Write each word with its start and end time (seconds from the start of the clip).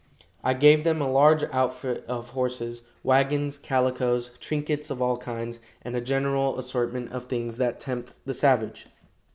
I 0.43 0.55
gave 0.55 0.83
them 0.83 0.99
a 0.99 1.07
large 1.07 1.43
outfit 1.51 2.03
of 2.07 2.29
horses, 2.29 2.81
wagons, 3.03 3.59
calicos, 3.59 4.31
trinkets 4.39 4.89
of 4.89 4.99
all 4.99 5.15
kinds, 5.17 5.59
and 5.83 5.95
a 5.95 6.01
general 6.01 6.57
assortment 6.57 7.11
of 7.11 7.27
things 7.27 7.57
that 7.57 7.79
tempt 7.79 8.13
the 8.25 8.33
savage. 8.33 8.87